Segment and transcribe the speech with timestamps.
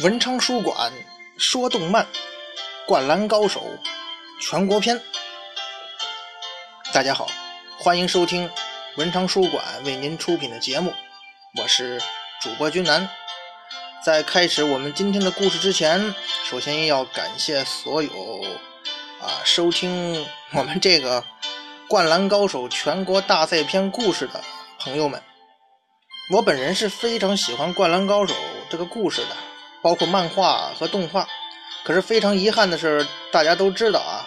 [0.00, 0.92] 文昌书馆
[1.38, 2.04] 说动漫，
[2.86, 3.60] 《灌篮高手》
[4.40, 5.00] 全国篇。
[6.92, 7.26] 大家好，
[7.80, 8.48] 欢迎收听
[8.96, 10.94] 文昌书馆为您出品的节目，
[11.60, 12.00] 我是
[12.40, 13.10] 主播君南。
[14.00, 18.10] 在开始我们今天的故事之前，首先要感谢所有
[19.20, 21.20] 啊收听我们这个
[21.88, 24.44] 《灌篮高手》全国大赛篇故事的
[24.78, 25.20] 朋友们。
[26.30, 28.32] 我本人是非常喜欢《灌篮高手》
[28.70, 29.36] 这个故事的。
[29.82, 31.26] 包括漫画和动画，
[31.84, 34.26] 可是非常遗憾的是，大家都知道啊，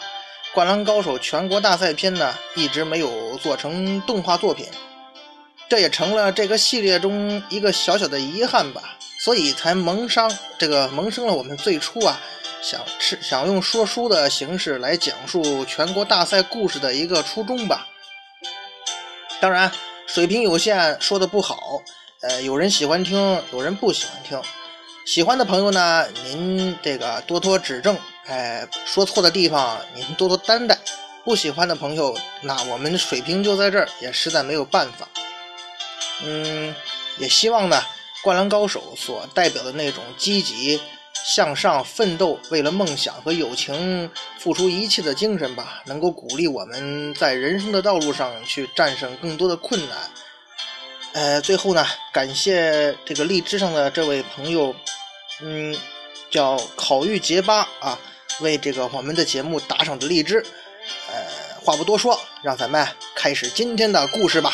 [0.53, 4.67] 《灌篮高手》全国大赛篇呢一直没有做成动画作品，
[5.69, 8.81] 这也成了这个系列中一个小小的遗憾吧，
[9.19, 12.19] 所以才萌生这个萌生了我们最初啊
[12.61, 17.87] 想是想用说书的形式来讲述全国大赛故事的一个初衷吧。
[19.39, 19.71] 当然，
[20.05, 21.81] 水平有限，说的不好，
[22.21, 24.39] 呃，有人喜欢听，有人不喜欢听。
[25.05, 30.77] 喜欢的朋友呢，您这个多多指正，哎，说错的地方您多多担待。
[31.23, 35.07] 不喜欢的朋友，那我们水平就在这儿，也实在没有办法。
[36.23, 36.73] 嗯，
[37.17, 37.81] 也希望呢，
[38.23, 40.79] 灌篮高手所代表的那种积极
[41.13, 49.97] 向上、奋斗、为了梦想和友情付出一切的精神吧，能够鼓励我们在人生的道路上去战胜更多的困难。
[51.13, 54.73] 呃，最后呢，感谢这个荔枝上的这位朋友，
[55.41, 55.75] 嗯，
[56.29, 57.99] 叫烤玉结巴啊，
[58.39, 60.43] 为这个我们的节目打赏的荔枝。
[61.09, 64.53] 呃，话不多说，让咱们开始今天的故事吧。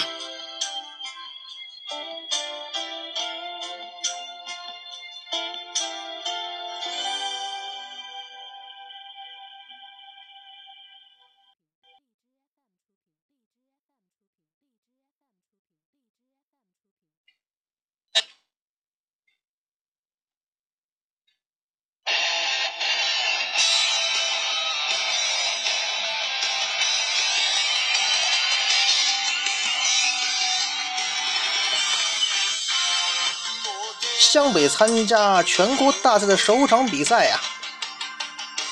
[34.30, 37.39] 湘北参加全国大赛的首场比赛呀，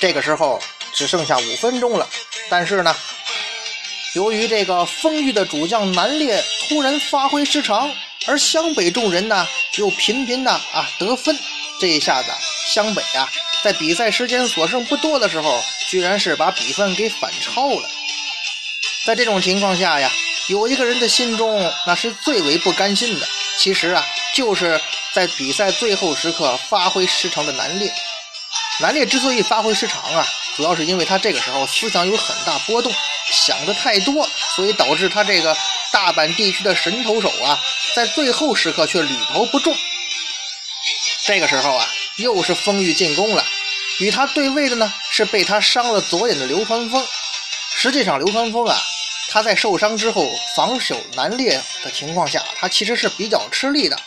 [0.01, 0.61] 这个时候
[0.91, 2.05] 只剩下五分钟了。
[2.49, 2.93] 但是呢，
[4.15, 7.89] 由于这个丰裕的主将南烈突然发挥失常，
[8.27, 11.33] 而湘北众人呢又频频的啊得分，
[11.79, 12.29] 这一下子
[12.73, 13.31] 湘北啊
[13.63, 17.89] 在比赛时间所剩不多的时候，居然是把比分给反超了。
[19.05, 20.11] 在这种情况下呀，
[20.49, 23.25] 有一个人的心中那是最为不甘心的，
[23.57, 24.79] 其实啊就是。
[25.13, 27.89] 在比赛最后时刻发挥失常的南烈，
[28.81, 30.27] 南烈之所以发挥失常啊，
[30.57, 32.93] 主要是因为他这个时候思想有很大波动，
[33.31, 35.55] 想的太多，所以导致他这个
[35.89, 37.57] 大阪地区的神投手啊，
[37.95, 39.73] 在最后时刻却屡投不中。
[41.23, 43.45] 这个时候啊，又是丰裕进攻了，
[43.99, 47.07] 与他对位的呢是被他伤了左眼的流川枫。
[47.77, 48.77] 实际上，流川枫啊，
[49.35, 53.99] 他在受伤之后防守南烈的情况下，他其实是比较吃力的。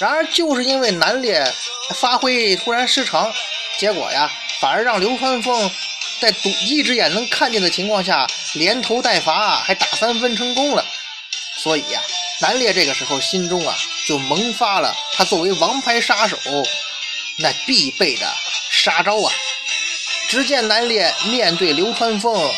[0.00, 1.48] 然而，就是因为南烈
[1.94, 3.32] 发挥突然失常，
[3.78, 5.70] 结果呀，反而让流川枫
[6.18, 10.84] 在独一只眼能看见的情况下，连投带罚，还打三分成功了。
[11.56, 12.02] 所以呀，
[12.40, 16.36] 南烈这个时候心中啊，就萌发了他作为王牌杀手
[17.38, 18.26] 那必备的
[18.72, 19.32] 杀招啊。
[20.28, 22.52] 只见南烈面对流川枫，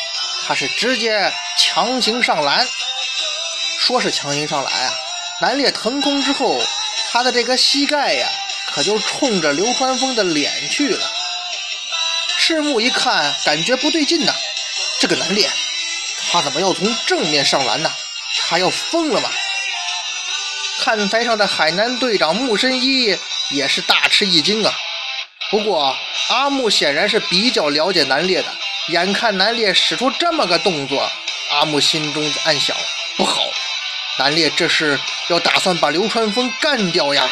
[0.47, 2.67] 他是直接强行上篮，
[3.81, 4.95] 说是强行上篮啊，
[5.41, 6.63] 南烈腾空之后。
[7.09, 8.29] 他的这个膝盖呀，
[8.75, 11.11] 可就冲着流川枫的脸去了。
[12.37, 14.35] 赤木一看，感觉不对劲呐，
[15.01, 15.49] 这个南烈，
[16.31, 17.91] 他怎么要从正面上篮呢？
[18.49, 19.31] 他要疯了吗？
[20.81, 23.17] 看台上的海南队长木深一
[23.51, 24.75] 也是大吃一惊啊。
[25.51, 25.97] 不过
[26.29, 28.49] 阿木显然是比较了解南烈的，
[28.89, 31.11] 眼看南烈使出这么个动作，
[31.57, 32.77] 阿木心中暗想：
[33.17, 33.41] 不好。
[34.19, 34.99] 南烈这是
[35.29, 37.27] 要打算把流川枫干掉呀？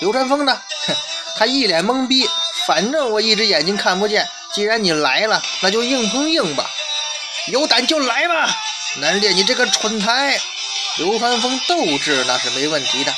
[0.00, 0.60] 流川枫呢？
[1.36, 2.28] 他一脸懵逼。
[2.66, 4.28] 反正我一只眼睛看不见。
[4.52, 6.68] 既然你来了，那就硬碰硬吧。
[7.46, 8.54] 有胆就来吧，
[8.98, 10.38] 南烈，你这个蠢材！
[10.98, 13.14] 流川枫斗志那是没问题的。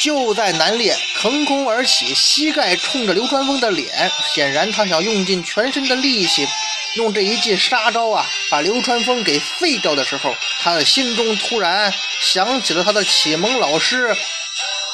[0.00, 6.46] 就在南烈腾空而起，膝盖冲着流川枫的脸，显然他想用尽全身的力气。
[6.96, 14.16] 用这一记杀招啊，把流川枫给废掉的时候，他的心中突然想起了他的启蒙老师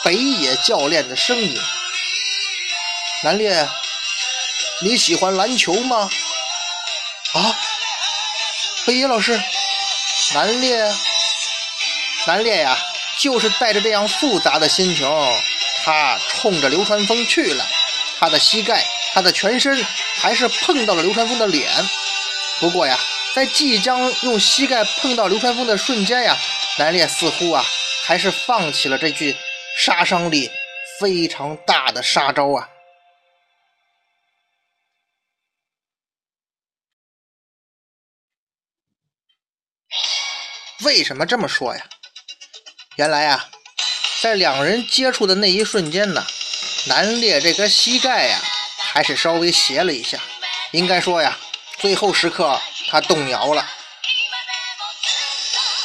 [0.03, 1.55] 北野教练的声音
[3.23, 3.69] ：“南烈，
[4.83, 6.11] 你喜欢篮球吗？”
[7.35, 7.57] 啊，
[8.87, 9.39] 北野老师，
[10.33, 10.83] 南烈，
[12.27, 12.79] 南烈呀，
[13.19, 15.07] 就是带着这样复杂的心情，
[15.85, 17.67] 他冲着流川枫去了，
[18.21, 19.83] 他的膝盖、他的全身
[20.17, 21.73] 还是碰到了流川枫的脸。
[22.61, 22.99] 不过呀，
[23.35, 26.37] 在即将用膝盖碰到流川枫的瞬间呀，
[26.79, 27.65] 南烈似乎啊，
[28.05, 29.35] 还是放弃了这句
[29.79, 30.51] 杀伤力
[31.01, 32.69] 非常大的杀招啊。
[40.85, 41.87] 为什么这么说呀？
[42.97, 43.49] 原来呀，
[44.21, 46.27] 在两人接触的那一瞬间呢，
[46.87, 48.41] 南烈这个膝盖呀，
[48.93, 50.19] 还是稍微斜了一下。
[50.73, 51.37] 应该说呀，
[51.79, 53.67] 最后时刻他动摇了。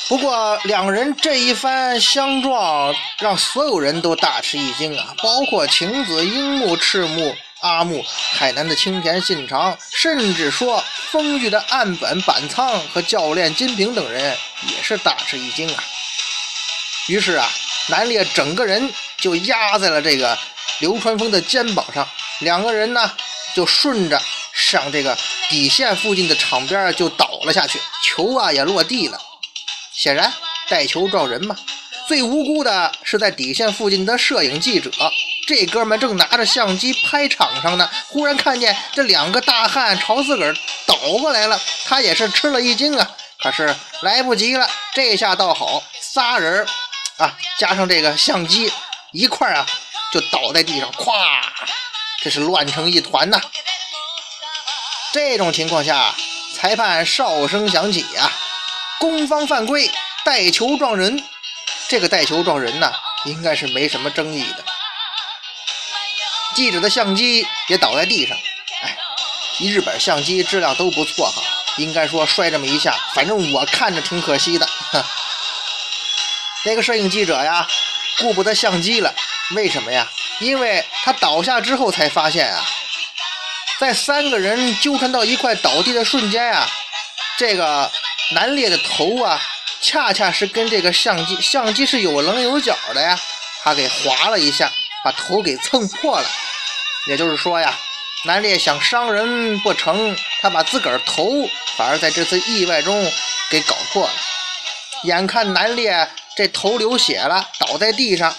[0.07, 7.35] 不过两人这一番相撞，让所有人都大吃一惊啊，包括晴子、樱木、赤木。
[7.61, 14.37] 阿木、海南的青田信长，甚至说丰裕的岸本板仓和教练金平等人
[14.67, 15.83] 也是大吃一惊啊。
[17.07, 17.49] 于是啊，
[17.87, 20.37] 南烈整个人就压在了这个
[20.79, 22.07] 流川枫的肩膀上，
[22.39, 23.11] 两个人呢
[23.55, 24.21] 就顺着
[24.53, 25.17] 上这个
[25.49, 29.17] 底线附近的场边就倒了下去，球啊也落地了。
[29.93, 30.33] 显然
[30.67, 31.55] 带球撞人嘛，
[32.07, 34.91] 最无辜的是在底线附近的摄影记者。
[35.47, 40.55] 这哥们正拿着相机拍场上呢，忽然看见这两个大汉朝自个儿
[40.87, 43.11] 倒过来了，他也是吃了一惊啊。
[43.39, 46.65] 可是来不及了，这下倒好，仨人
[47.17, 48.71] 啊，加上这个相机
[49.11, 49.65] 一块啊，
[50.15, 51.11] 就倒在地上，咵，
[52.21, 53.37] 这是乱成一团呐。
[55.11, 56.15] 这种情况下，
[56.55, 58.31] 裁判哨声响起呀，
[58.97, 59.91] 攻方犯规，
[60.23, 61.21] 带球撞人。
[61.89, 62.93] 这个带球撞人呢，
[63.25, 64.63] 应该是没什么争议的。
[66.55, 68.37] 记者的相机也倒在地上，
[68.83, 68.97] 哎，
[69.59, 71.43] 日本相机质量都不错哈，
[71.75, 74.65] 应该说摔这么一下，反正我看着挺可惜的。
[76.63, 77.67] 那个摄影记者呀，
[78.19, 79.13] 顾不得相机了，
[79.53, 80.07] 为什么呀？
[80.39, 82.65] 因为他倒下之后才发现啊，
[83.79, 86.67] 在三个人纠缠到一块倒地的瞬间啊，
[87.37, 87.89] 这个
[88.31, 89.39] 南烈的头啊，
[89.81, 93.17] 恰恰是跟这个相机，相机是有棱有角的呀，
[93.63, 94.69] 他给划了一下，
[95.03, 96.27] 把头给蹭破了。
[97.07, 97.77] 也就是说呀，
[98.25, 101.47] 南烈想伤人不成，他把自个儿头
[101.77, 103.09] 反而在这次意外中
[103.49, 104.13] 给搞破了。
[105.03, 108.35] 眼看南烈这头流血了，倒在地上，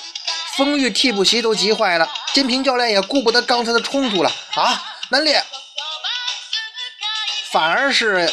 [0.56, 4.82] 丰裕替补席都急坏了，金平教练也顾不得刚才的冲突了啊！
[5.10, 5.42] 南烈
[7.50, 8.32] 反而是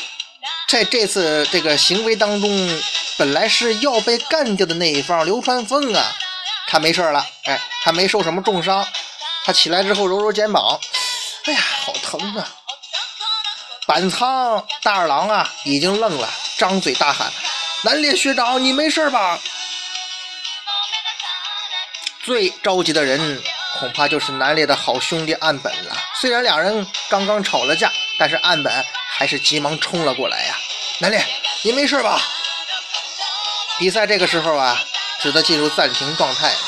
[0.67, 2.81] 在这次这个行为当中，
[3.17, 6.15] 本来是要被干掉的那一方流川枫啊，
[6.67, 8.85] 他没事了，哎，他没受什么重伤。
[9.45, 10.79] 他起来之后揉揉肩膀，
[11.43, 12.47] 哎呀，好疼啊！
[13.85, 17.29] 板仓大二郎啊，已经愣了，张嘴大喊
[17.83, 19.37] ：“南烈学长，你没事吧？”
[22.23, 23.43] 最着急的人
[23.77, 25.97] 恐怕就是南烈的好兄弟岸本了。
[26.21, 28.85] 虽然两人刚刚吵了架，但是岸本
[29.17, 30.55] 还是急忙冲了过来呀。
[30.99, 31.21] 南烈，
[31.63, 32.21] 你没事吧？
[33.77, 34.81] 比赛这个时候啊，
[35.19, 36.59] 只得进入暂停状态了。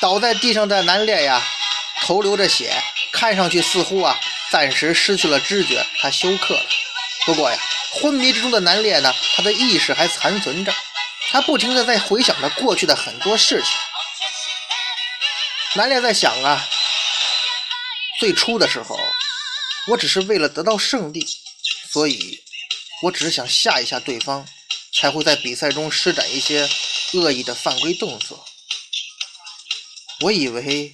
[0.00, 1.42] 倒在地上的南烈呀，
[2.02, 2.72] 头流着血，
[3.12, 4.18] 看上去似乎啊
[4.50, 6.62] 暂时失去了知觉，他休克了。
[7.26, 7.58] 不过呀，
[7.92, 10.72] 昏迷之中的南烈呢，他的意识还残存着，
[11.32, 13.72] 他不停的在回想着过去的很多事情。
[15.74, 16.68] 南烈在想啊，
[18.18, 18.98] 最初的时候，
[19.86, 21.24] 我只是为了得到胜利，
[21.90, 22.42] 所以
[23.02, 24.44] 我只是想吓一吓对方，
[24.92, 26.68] 才会在比赛中施展一些
[27.12, 28.44] 恶意的犯规动作。
[30.22, 30.92] 我以为，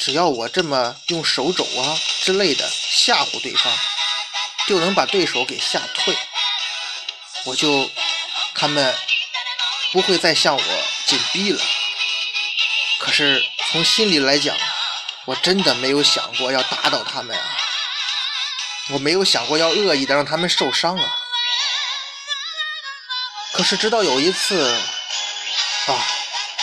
[0.00, 3.70] 只要我这么用手肘啊之类的吓唬对方，
[4.66, 6.16] 就能把对手给吓退，
[7.44, 7.90] 我就
[8.54, 8.96] 他们
[9.92, 11.62] 不会再向我紧逼了。
[12.98, 14.56] 可是从心里来讲，
[15.26, 17.44] 我真的没有想过要打倒他们啊！
[18.88, 21.04] 我没有想过要恶意的让他们受伤啊！
[23.52, 24.64] 可是直到有一次，
[25.86, 26.06] 啊。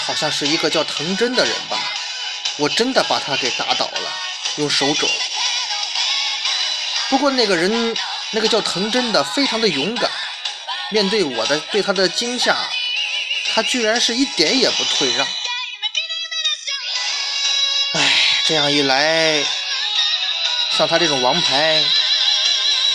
[0.08, 1.80] 好像是一个叫藤真的人吧，
[2.58, 4.12] 我真的把他给打倒了，
[4.58, 5.10] 用手肘。
[7.10, 7.98] 不过那个人，
[8.30, 10.12] 那个叫藤真的，非常的勇敢，
[10.92, 12.56] 面对我的对他的惊吓，
[13.54, 15.28] 他居然是一点也不退让。
[18.46, 19.44] 这样一来，
[20.72, 21.84] 像他这种王牌，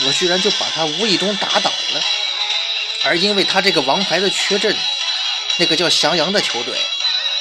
[0.07, 2.01] 我居然就把他无意中打倒了，
[3.05, 4.77] 而因为他这个王牌的缺阵，
[5.59, 6.79] 那个叫翔阳的球队。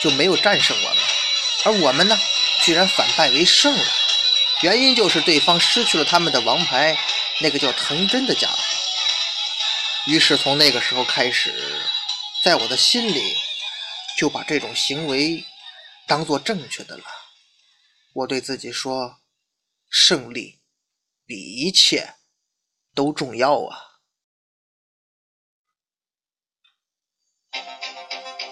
[0.01, 0.97] 就没有战胜我们，
[1.65, 2.17] 而我们呢，
[2.61, 3.83] 居然反败为胜了。
[4.61, 6.97] 原因就是对方失去了他们的王牌，
[7.39, 8.57] 那个叫藤真的家伙。
[10.05, 11.53] 于是从那个时候开始，
[12.41, 13.35] 在我的心里
[14.17, 15.43] 就把这种行为
[16.07, 17.03] 当做正确的了。
[18.13, 19.21] 我对自己说
[19.89, 20.59] ：“胜利
[21.25, 22.15] 比一切
[22.93, 23.77] 都重要啊！”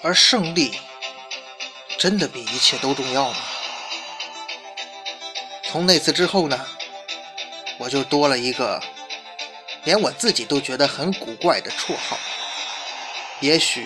[0.04, 0.80] 而胜利
[1.98, 3.38] 真的比一切都重要吗？
[5.64, 6.66] 从那次之后呢，
[7.80, 8.82] 我就多了一个
[9.84, 12.18] 连我自己都觉得很古怪的绰号。
[13.42, 13.86] 也许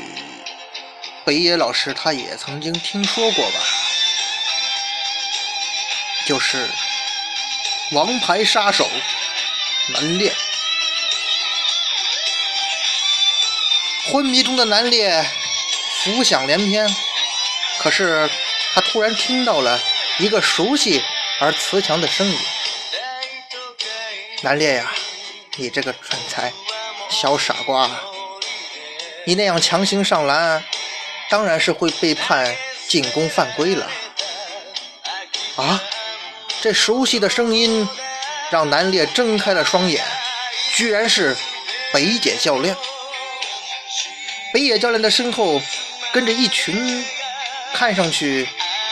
[1.25, 3.59] 北野老师他也曾经听说过吧，
[6.25, 6.69] 就是
[7.91, 8.89] 王牌杀手
[9.89, 10.33] 南烈。
[14.11, 15.25] 昏迷中的南烈。
[16.03, 16.89] 浮想联翩，
[17.77, 18.27] 可是
[18.73, 19.79] 他突然听到了
[20.17, 20.99] 一个熟悉
[21.39, 22.35] 而慈祥的声音
[24.41, 24.91] ：“南烈呀，
[25.57, 26.51] 你这个蠢材，
[27.07, 27.87] 小傻瓜，
[29.27, 30.63] 你那样强行上篮，
[31.29, 33.87] 当然是会被判进攻犯规了。”
[35.57, 35.79] 啊！
[36.61, 37.87] 这熟悉的声音
[38.51, 40.05] 让南烈睁开了双眼，
[40.75, 41.35] 居然是
[41.91, 42.75] 北野教练。
[44.53, 45.61] 北野教练的身后。
[46.13, 47.05] 跟着一群
[47.73, 48.45] 看上去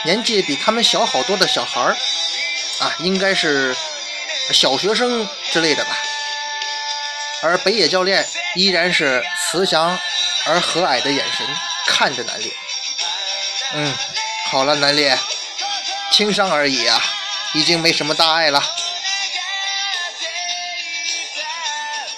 [0.06, 1.98] 年纪比他们小好多的小孩儿
[2.80, 3.76] 啊，应该是
[4.54, 5.98] 小学生之类的吧。
[7.42, 10.00] 而北野教练依然是慈祥
[10.46, 11.46] 而和蔼的眼神
[11.88, 12.50] 看着南烈。
[13.74, 13.94] 嗯，
[14.46, 15.20] 好了，南烈，
[16.14, 17.04] 轻伤而已啊，
[17.53, 18.63] 已经没什么大碍了。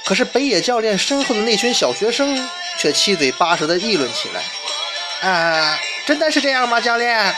[0.04, 5.30] 可是北野教练身后的那群小学生却七嘴八舌地议论起来。
[5.30, 7.36] 啊，真的是这样吗，教练？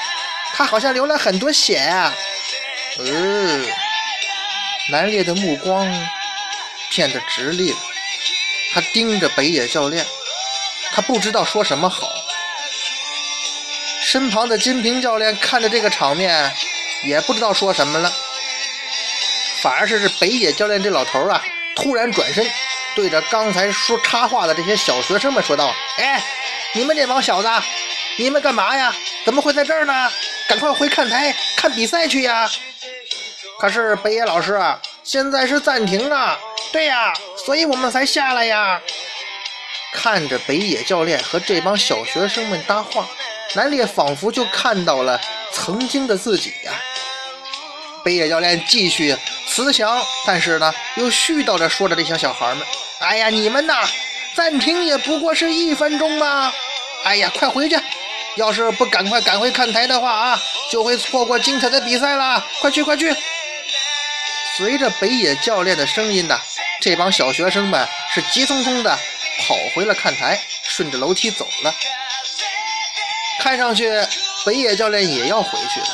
[0.54, 2.14] 他好像流了很多血啊。
[3.00, 3.66] 呃，
[4.90, 5.86] 南烈的目光
[6.90, 7.78] 变得直立了，
[8.74, 10.06] 他盯着北野教练，
[10.92, 12.10] 他不知道说什么好。
[14.02, 16.56] 身旁的金平教练看着这个场面，
[17.04, 18.12] 也不知道说什么了。
[19.62, 21.42] 反而是这北野教练这老头啊，
[21.76, 22.46] 突然转身，
[22.96, 26.24] 对着刚才说插话的这些小学生们说道：“哎。”
[26.76, 27.48] 你们这帮小子，
[28.18, 28.92] 你们干嘛呀？
[29.24, 30.12] 怎么会在这儿呢？
[30.50, 32.50] 赶快回看台看比赛去呀！
[33.60, 36.36] 可是北野老师啊，现在是暂停啊！
[36.72, 37.14] 对呀，
[37.46, 38.82] 所以我们才下来呀。
[39.94, 43.08] 看着北野教练和这帮小学生们搭话，
[43.54, 46.72] 南烈仿佛就看到了曾经的自己呀。
[48.04, 49.16] 北野教练继续
[49.48, 52.66] 慈祥，但是呢，又絮叨着说着这些小孩们
[53.00, 53.88] ：“哎呀，你们呐，
[54.36, 56.52] 暂停也不过是一分钟嘛。”
[57.06, 57.80] 哎呀，快回去！
[58.36, 60.42] 要是不赶快赶回看台的话啊，
[60.72, 62.46] 就会错过精彩的比赛了。
[62.60, 63.16] 快去，快去！
[64.58, 66.40] 随着北野教练的声音呢，
[66.82, 68.98] 这帮小学生们是急匆匆的
[69.40, 71.74] 跑回了看台，顺着楼梯走了。
[73.40, 73.90] 看上去
[74.46, 75.88] 北野教练也要回去了。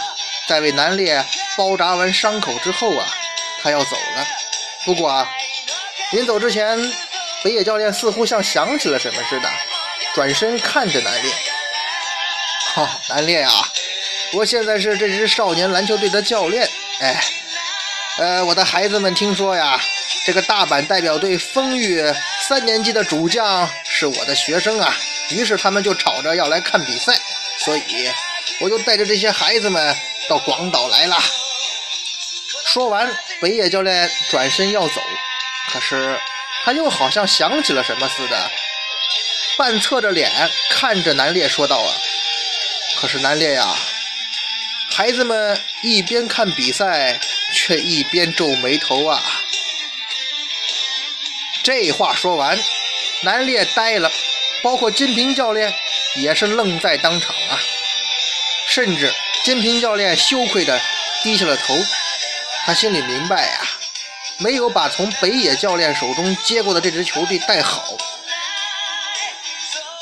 [0.48, 1.24] 在为南烈
[1.60, 3.06] 包扎完伤口之后啊，
[3.62, 4.25] 他要走了。
[4.86, 5.30] 不过啊，
[6.13, 6.80] 临走之前，
[7.44, 9.50] 北野教练似乎像想起了什么似的。
[10.16, 11.34] 转身看着南烈，
[12.75, 13.51] 哈，南烈啊，
[14.32, 16.66] 我现在是这支少年篮球队的教练。
[17.01, 17.22] 哎，
[18.20, 19.78] 呃，我的孩子们听说呀，
[20.25, 22.01] 这个大阪代表队丰裕
[22.48, 24.96] 三年级的主将是我的学生啊，
[25.32, 27.13] 于是他们就吵着要来看比赛，
[27.58, 28.10] 所以
[28.62, 29.94] 我就带着这些孩子们
[30.30, 31.22] 到广岛来了。
[32.72, 33.12] 说完，
[33.42, 35.02] 北野教练转身要走，
[35.72, 36.16] 可是
[36.64, 38.52] 他又好像想起了什么似的。
[39.58, 40.32] 半侧着脸
[40.70, 41.92] 看着南烈说道：“啊，
[43.02, 43.76] 可是南烈呀，
[44.92, 47.20] 孩子们一边看比赛，
[47.56, 49.20] 却一边皱眉头啊。”
[51.64, 52.56] 这话说完，
[53.22, 54.12] 南烈呆了，
[54.62, 55.74] 包括金平教练
[56.18, 57.60] 也是愣在当场啊。
[58.68, 59.12] 甚至
[59.44, 60.80] 金平教练羞愧的
[61.24, 61.76] 低下了头，
[62.70, 63.62] 他心里明白呀，
[64.38, 67.84] 没有把从北野教练手中接过的这支球队带好。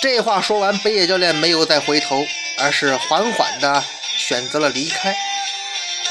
[0.01, 2.27] 这话说完，北野教练没有再回头，
[2.59, 3.81] 而是缓缓地
[4.17, 5.15] 选择了离开。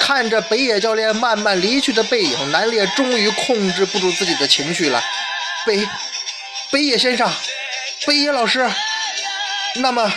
[0.01, 5.05] 看着北野教练慢慢离去的背影，南烈终于控制不住自己的情绪了。
[5.67, 5.87] 北
[6.71, 7.31] 北野先生，
[8.07, 8.67] 北野老师，
[9.75, 10.11] 那么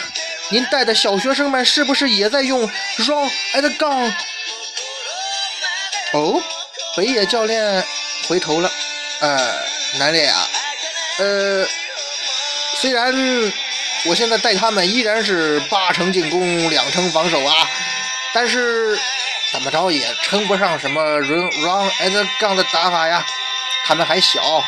[0.47, 4.13] 您带的小学生们是不是也在用 run and gun？
[6.13, 6.41] 哦，
[6.95, 7.85] 北野教练
[8.27, 8.71] 回头了。
[9.19, 9.53] 呃，
[9.97, 10.47] 南烈啊，
[11.17, 11.67] 呃。
[12.75, 13.13] 虽然
[14.05, 17.69] 我现在带他们依然是八成进攻两成防守啊，
[18.33, 18.97] 但是
[19.51, 23.25] 怎么着也称不上什么 run run and gun 的打法呀。
[23.85, 24.63] 他们还小，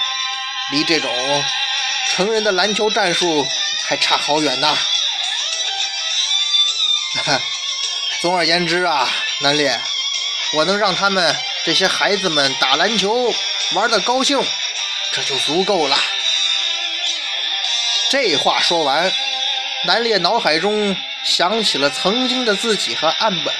[0.71, 1.10] 离这种
[2.10, 3.48] 成人的篮球战术
[3.81, 4.77] 还差好远呐。
[8.19, 9.07] 总而言之啊，
[9.39, 9.79] 南烈，
[10.53, 13.34] 我能让他们这些孩子们打篮球
[13.74, 14.38] 玩的高兴，
[15.13, 15.96] 这就足够了。
[18.10, 19.10] 这话说完，
[19.86, 23.53] 南烈脑海中想起了曾经的自己和岸本，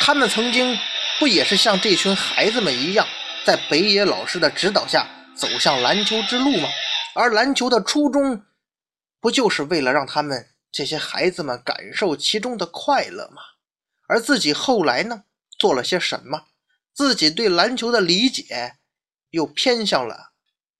[0.00, 0.76] 他们曾经
[1.20, 3.06] 不也是像这群孩子们一样，
[3.44, 6.68] 在北野老师的指导下走向篮球之路吗？
[7.14, 8.42] 而篮球的初衷，
[9.20, 13.42] 不就是为了让他们这些孩子们感受其中的快乐吗？
[14.08, 15.22] 而自己后来呢，
[15.60, 16.46] 做了些什么？
[16.94, 18.78] 自己对篮球的理解
[19.30, 20.32] 又偏向了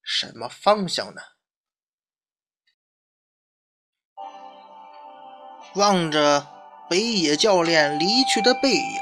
[0.02, 1.20] 什么方向呢？
[5.74, 6.46] 望着
[6.88, 9.00] 北野教练离去的背影，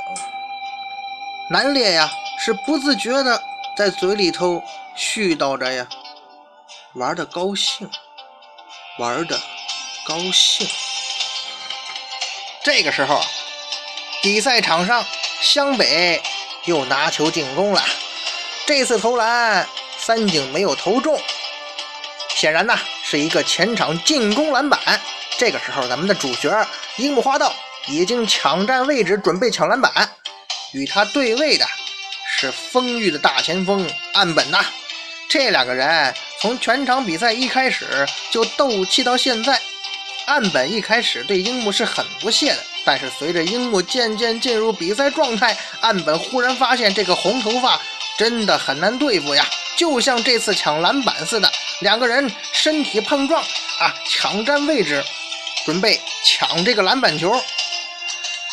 [1.51, 3.41] 南烈呀是不自觉的
[3.77, 4.63] 在嘴里头
[4.97, 5.89] 絮叨着呀。
[6.95, 7.89] 玩的高兴，
[8.99, 9.41] 玩的
[10.05, 10.67] 高兴。
[12.65, 13.21] 这个时候，
[14.23, 15.05] 比赛场上
[15.41, 16.21] 湘北
[16.65, 17.83] 又拿球进攻了。
[18.67, 19.67] 这次投篮，
[19.97, 21.21] 三井没有投中，
[22.35, 24.79] 显然呢是一个前场进攻篮板。
[25.39, 26.67] 这个时候，咱们的主角
[26.97, 27.55] 樱木花道
[27.87, 30.11] 已经抢占位置，准备抢篮板。
[30.73, 31.67] 与他对位的
[32.37, 34.65] 是丰裕的大前锋岸本呐。
[35.29, 36.15] 这两个人。
[36.41, 39.61] 从全场比赛一开始就斗气到现在，
[40.27, 47.79] 岸本一开始对樱木是很不屑的，但是随着樱木渐渐进入比赛状态，岸本忽然发现这个红头发
[48.17, 55.05] 真的很难对付呀，就像这次抢篮板似的，两个人身体碰撞啊，抢占位置，
[55.67, 57.39] 准备抢这个篮板球。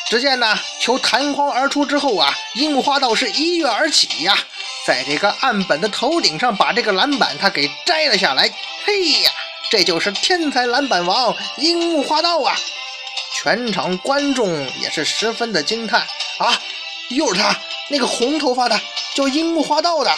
[0.10, 4.38] 只见呢，球弹框而出之后啊，樱木花道是一跃而起呀。
[4.86, 8.52] 在这个岸本的头顶上把这个篮板他给摘了下来，
[8.84, 9.32] 嘿呀，
[9.70, 12.54] 这就是天才篮板王樱木花道啊！
[13.36, 14.50] 全场观众
[14.80, 16.02] 也是十分的惊叹
[16.40, 16.62] 啊！
[17.10, 17.56] 又是他，
[17.90, 18.80] 那个红头发的
[19.14, 20.16] 叫樱木花道的，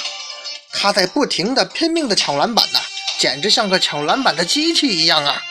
[0.71, 2.79] 他在不停的拼命的抢篮板呢，
[3.19, 5.43] 简直像个抢篮板的机器一样啊！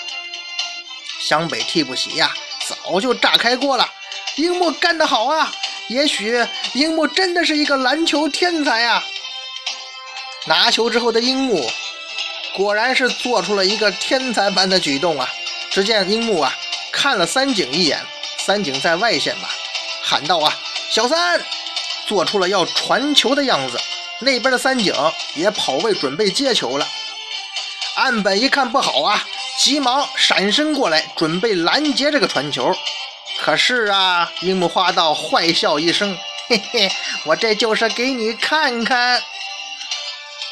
[1.20, 2.32] 湘北替补席呀，
[2.66, 3.86] 早就炸开锅了，
[4.36, 5.52] 樱木干得好啊！
[5.88, 9.04] 也许樱木真的是一个篮球天才啊！
[10.46, 11.68] 拿球之后的樱木，
[12.54, 15.28] 果然是做出了一个天才般的举动啊！
[15.70, 16.56] 只见樱木啊，
[16.96, 18.00] 看了三井一眼，
[18.38, 19.50] 三井在外线吧，
[20.02, 20.58] 喊道啊
[20.90, 21.38] ：“小三！”
[22.08, 23.78] 做出了要传球的样子。
[24.20, 24.94] 那边的三井
[25.34, 26.88] 也跑位准备接球了。
[27.96, 29.22] 岸本一看不好啊，
[29.58, 32.74] 急忙闪身过来，准备拦截这个传球。
[33.42, 36.16] 可是啊，樱木花道坏笑一声
[36.48, 36.90] ：“嘿嘿，
[37.24, 39.22] 我这就是给你看看。”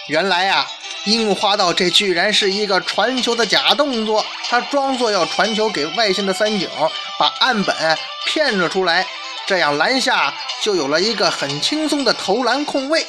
[0.08, 0.70] 原来啊，
[1.04, 6.68] 樱木花道这居然是一个传球的假动作，他装作要传球给外线的三井，
[7.18, 7.76] 把岸本
[8.24, 9.06] 骗了出来，
[9.46, 13.06] 这样篮下就有了一个很轻松的投篮空位。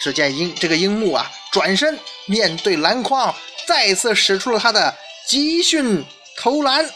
[0.00, 3.34] 只见樱这个樱木啊，转身面对篮筐，
[3.66, 4.94] 再次使出了他的
[5.26, 6.04] 集训
[6.36, 6.88] 投篮。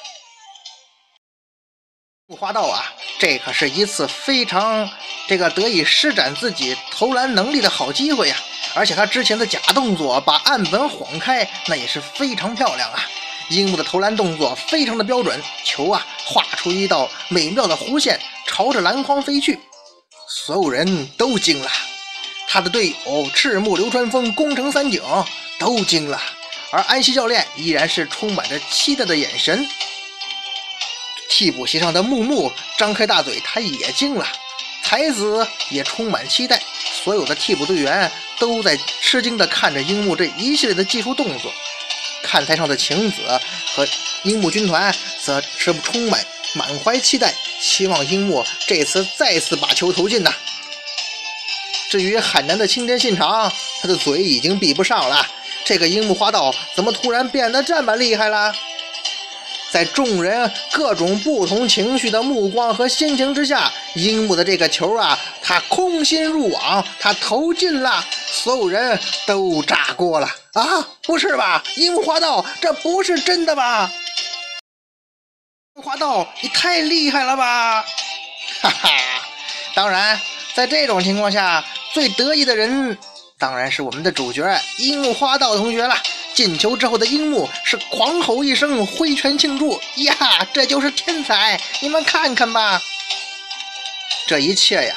[2.39, 4.89] 花道啊，这可是一次非常
[5.27, 8.37] 这个得以施展自己投篮能力的好机会呀！
[8.75, 13.05] 而且他之前的假动作把岸本晃开，那也是非常漂亮啊！
[13.51, 19.59] 樱木的投篮动作非常的标准，球啊画出一道美妙的弧线，朝着篮筐飞去，
[20.29, 21.71] 所有人都惊了，
[22.49, 25.03] 他的队友赤木流川枫、宫城三井
[25.59, 26.21] 都惊了，
[26.71, 29.67] 而安西教练依然是充满着期待的眼神。
[31.29, 34.27] 替补席上的木木张开大嘴，他也惊了。
[34.85, 36.61] 才子也充满期待。
[37.03, 41.53] 所有的替补队员都在吃惊地看着樱木这一系列的技术动作。
[42.23, 43.17] 看台上的晴子
[43.75, 43.87] 和
[44.23, 50.33] 樱木军团则是充满满怀期待，希望樱木这次再次把球投进呐。
[51.91, 55.27] 至于海南的青田信长，他的嘴已经闭不上了。
[55.65, 58.55] 这个樱木花道怎么突然变得这么厉害了？
[59.71, 65.19] 在众人各种不同情绪的目光和心情之下，樱木的这个球啊，
[65.53, 70.65] 他空心入网，他投进了，所有人都炸锅了啊！
[71.03, 73.93] 不是吧，樱木花道，这不是真的吧？
[75.75, 77.83] 花道，你太厉害了吧！
[78.63, 78.91] 哈哈，
[79.75, 80.19] 当然，
[80.55, 81.63] 在这种情况下，
[81.93, 82.97] 最得意的人
[83.39, 85.95] 当然是我们的主角樱木花道同学了。
[86.33, 90.49] 进球之后的樱木是狂吼一声，挥拳庆祝呀！
[90.55, 92.81] 这就是天才，你们看看吧。
[94.27, 94.97] 这一切呀，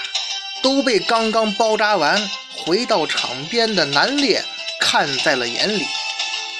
[0.65, 4.43] 都被刚刚包扎完回到场边的南烈
[4.82, 5.86] 看在了眼里。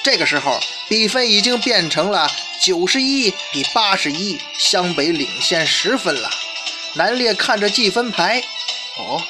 [0.04, 6.30] 这个时候，比分已经变成了九十一比八十一，湘北领先十分了。
[6.94, 8.40] 南烈看着计分牌，
[8.96, 9.20] 哦，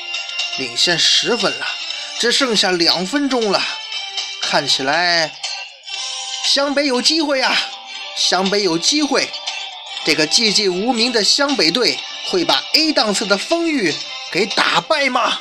[0.58, 1.66] 领先十分了，
[2.18, 3.58] 只剩下两分钟了，
[4.42, 5.32] 看起来
[6.44, 7.56] 湘北有机会啊！
[8.14, 9.30] 湘北有机会，
[10.04, 13.94] 这个寂寂无名的湘北队会把 A 档次的风玉
[14.36, 15.32] 给打败吗？